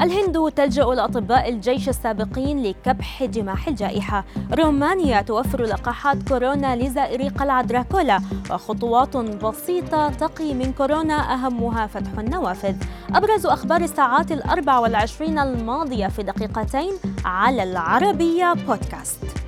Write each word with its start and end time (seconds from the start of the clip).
الهند 0.00 0.52
تلجأ 0.56 0.84
لأطباء 0.84 1.48
الجيش 1.48 1.88
السابقين 1.88 2.62
لكبح 2.62 3.24
جماح 3.24 3.68
الجائحة. 3.68 4.24
رومانيا 4.52 5.22
توفر 5.22 5.62
لقاحات 5.62 6.28
كورونا 6.28 6.76
لزائري 6.76 7.28
قلعة 7.28 7.62
دراكولا 7.62 8.20
وخطوات 8.50 9.16
بسيطة 9.16 10.08
تقي 10.08 10.54
من 10.54 10.72
كورونا 10.72 11.34
أهمها 11.34 11.86
فتح 11.86 12.18
النوافذ. 12.18 12.74
أبرز 13.14 13.46
أخبار 13.46 13.80
الساعات 13.80 14.32
الأربع 14.32 14.78
والعشرين 14.78 15.38
الماضية 15.38 16.06
في 16.06 16.22
دقيقتين 16.22 16.92
على 17.24 17.62
العربية 17.62 18.52
بودكاست. 18.52 19.39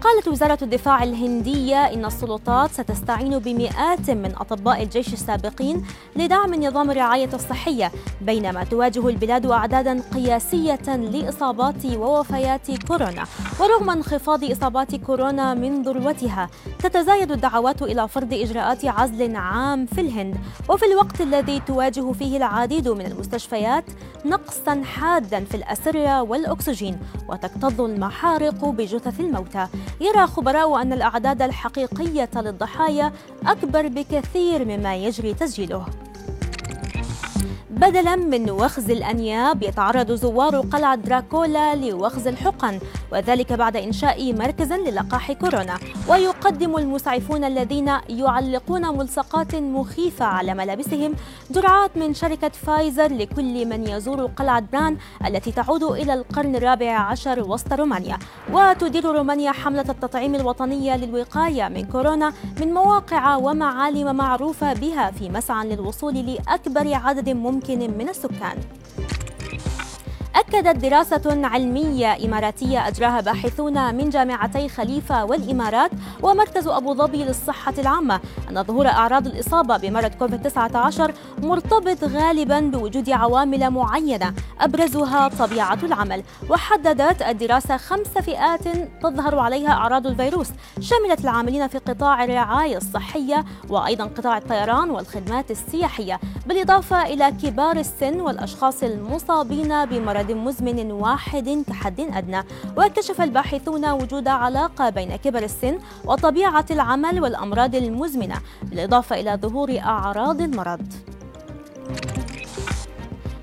قالت 0.00 0.28
وزارة 0.28 0.58
الدفاع 0.62 1.02
الهندية 1.02 1.76
إن 1.76 2.04
السلطات 2.04 2.70
ستستعين 2.70 3.38
بمئات 3.38 4.10
من 4.10 4.32
أطباء 4.36 4.82
الجيش 4.82 5.12
السابقين 5.12 5.86
لدعم 6.16 6.54
نظام 6.54 6.90
الرعاية 6.90 7.34
الصحية 7.34 7.92
بينما 8.20 8.64
تواجه 8.64 9.08
البلاد 9.08 9.46
أعدادا 9.46 10.02
قياسية 10.14 10.96
لإصابات 10.96 11.86
ووفيات 11.86 12.86
كورونا. 12.86 13.24
ورغم 13.60 13.90
انخفاض 13.90 14.44
إصابات 14.44 14.94
كورونا 14.94 15.54
من 15.54 15.82
ذروتها 15.82 16.50
تتزايد 16.78 17.32
الدعوات 17.32 17.82
إلى 17.82 18.08
فرض 18.08 18.34
إجراءات 18.34 18.84
عزل 18.84 19.36
عام 19.36 19.86
في 19.86 20.00
الهند. 20.00 20.36
وفي 20.68 20.86
الوقت 20.86 21.20
الذي 21.20 21.60
تواجه 21.60 22.12
فيه 22.12 22.36
العديد 22.36 22.88
من 22.88 23.06
المستشفيات 23.06 23.84
نقصا 24.24 24.82
حادا 24.82 25.44
في 25.44 25.54
الأسرة 25.54 26.22
والأكسجين 26.22 26.98
وتكتظ 27.28 27.80
المحارق 27.80 28.64
بجثث 28.64 29.20
الموتى. 29.20 29.68
يرى 30.00 30.26
خبراء 30.26 30.82
أن 30.82 30.92
الأعداد 30.92 31.42
الحقيقية 31.42 32.30
للضحايا 32.36 33.12
أكبر 33.46 33.88
بكثير 33.88 34.64
مما 34.64 34.96
يجري 34.96 35.34
تسجيله. 35.34 35.86
بدلا 37.80 38.16
من 38.16 38.50
وخز 38.50 38.90
الأنياب 38.90 39.62
يتعرض 39.62 40.12
زوار 40.12 40.60
قلعة 40.60 40.94
دراكولا 40.94 41.74
لوخز 41.74 42.26
الحقن 42.26 42.78
وذلك 43.12 43.52
بعد 43.52 43.76
إنشاء 43.76 44.32
مركز 44.32 44.72
للقاح 44.72 45.32
كورونا. 45.32 45.78
ويقدم 46.08 46.76
المسعفون 46.76 47.44
الذين 47.44 47.90
يعلقون 48.08 48.82
ملصقات 48.98 49.54
مخيفة 49.54 50.24
على 50.24 50.54
ملابسهم 50.54 51.14
جرعات 51.50 51.96
من 51.96 52.14
شركة 52.14 52.48
فايزر 52.48 53.12
لكل 53.12 53.66
من 53.66 53.86
يزور 53.86 54.26
قلعة 54.26 54.62
بران 54.72 54.96
التي 55.26 55.52
تعود 55.52 55.82
إلى 55.82 56.14
القرن 56.14 56.56
الرابع 56.56 56.98
عشر 56.98 57.40
وسط 57.50 57.72
رومانيا. 57.72 58.18
وتدير 58.52 59.04
رومانيا 59.04 59.52
حملة 59.52 59.84
التطعيم 59.88 60.34
الوطنية 60.34 60.96
للوقاية 60.96 61.68
من 61.68 61.84
كورونا 61.84 62.32
من 62.60 62.74
مواقع 62.74 63.36
ومعالم 63.36 64.16
معروفة 64.16 64.72
بها 64.72 65.10
في 65.10 65.28
مسعى 65.28 65.68
للوصول 65.68 66.14
لأكبر 66.14 66.94
عدد 66.94 67.28
ممكن 67.28 67.67
من 67.76 68.08
السكان. 68.08 68.77
أكدت 70.48 70.76
دراسة 70.76 71.46
علمية 71.46 72.24
إماراتية 72.24 72.88
أجراها 72.88 73.20
باحثون 73.20 73.94
من 73.94 74.10
جامعتي 74.10 74.68
خليفة 74.68 75.24
والإمارات 75.24 75.90
ومركز 76.22 76.66
أبو 76.66 76.94
ظبي 76.94 77.24
للصحة 77.24 77.74
العامة 77.78 78.20
أن 78.50 78.62
ظهور 78.62 78.86
أعراض 78.86 79.26
الإصابة 79.26 79.76
بمرض 79.76 80.14
كوفيد 80.14 80.42
19 80.42 81.12
مرتبط 81.38 82.04
غالبا 82.04 82.60
بوجود 82.60 83.10
عوامل 83.10 83.70
معينة 83.70 84.34
أبرزها 84.60 85.28
طبيعة 85.28 85.78
العمل 85.82 86.22
وحددت 86.50 87.22
الدراسة 87.22 87.76
خمس 87.76 88.08
فئات 88.08 88.68
تظهر 89.02 89.38
عليها 89.38 89.70
أعراض 89.72 90.06
الفيروس 90.06 90.48
شملت 90.80 91.20
العاملين 91.20 91.68
في 91.68 91.78
قطاع 91.78 92.24
الرعاية 92.24 92.76
الصحية 92.76 93.44
وأيضا 93.68 94.04
قطاع 94.04 94.38
الطيران 94.38 94.90
والخدمات 94.90 95.50
السياحية 95.50 96.20
بالإضافة 96.46 97.02
إلى 97.02 97.32
كبار 97.42 97.76
السن 97.76 98.20
والأشخاص 98.20 98.82
المصابين 98.82 99.84
بمرض 99.84 100.37
مزمن 100.44 100.92
واحد 100.92 101.64
كحد 101.68 102.00
أدنى. 102.00 102.42
وكشف 102.76 103.20
الباحثون 103.20 103.90
وجود 103.90 104.28
علاقة 104.28 104.90
بين 104.90 105.16
كبر 105.16 105.42
السن 105.42 105.78
وطبيعة 106.04 106.66
العمل 106.70 107.22
والأمراض 107.22 107.74
المزمنة 107.74 108.36
بالإضافة 108.62 109.20
إلى 109.20 109.38
ظهور 109.42 109.78
أعراض 109.78 110.40
المرض. 110.40 110.92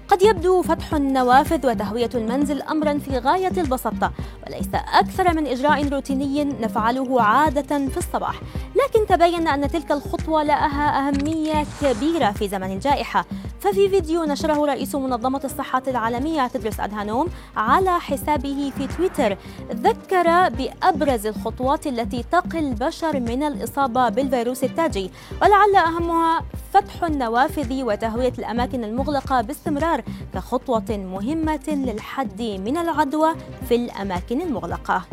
قد 0.07 0.22
يبدو 0.22 0.61
فتح 0.61 0.94
النوافذ 0.94 1.67
وتهوية 1.67 2.09
المنزل 2.16 2.61
أمرا 2.61 2.97
في 2.97 3.17
غاية 3.17 3.51
البساطة 3.57 4.11
وليس 4.47 4.69
أكثر 4.73 5.34
من 5.34 5.47
إجراء 5.47 5.89
روتيني 5.89 6.44
نفعله 6.44 7.22
عادة 7.22 7.88
في 7.88 7.97
الصباح. 7.97 8.41
لكن 8.75 9.07
تبين 9.07 9.47
أن 9.47 9.72
تلك 9.72 9.91
الخطوة 9.91 10.44
لها 10.44 11.07
أهمية 11.07 11.66
كبيرة 11.81 12.31
في 12.31 12.47
زمن 12.47 12.72
الجائحة. 12.72 13.25
ففي 13.66 13.90
فيديو 13.90 14.24
نشره 14.24 14.66
رئيس 14.66 14.96
منظمة 14.96 15.42
الصحة 15.44 15.84
العالمية 15.88 16.48
تدرس 16.48 16.80
أدهانوم 16.80 17.28
على 17.58 18.00
حسابه 18.00 18.72
في 18.78 18.88
تويتر 18.88 19.38
ذكر 19.72 20.50
بأبرز 20.50 21.28
الخطوات 21.28 21.88
التي 21.88 22.24
تقي 22.24 22.59
البشر 22.59 23.20
من 23.20 23.44
الإصابة 23.44 24.09
بالفيروس 24.09 24.64
التاجي 24.64 25.12
ولعل 25.42 25.76
أهمها 25.76 26.42
فتح 26.74 27.03
النوافذ 27.03 27.84
وتهوية 27.84 28.34
الأماكن 28.40 28.84
المغلقة 28.84 29.42
باستمرار 29.42 30.03
كخطوة 30.34 30.86
مهمة 30.90 31.68
للحد 31.68 32.42
من 32.42 32.78
العدوى 32.78 33.36
في 33.70 33.76
الأماكن 33.76 34.42
المغلقة. 34.42 35.06